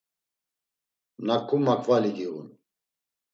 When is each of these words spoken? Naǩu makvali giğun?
Naǩu 1.25 1.55
makvali 1.65 2.11
giğun? 2.17 2.47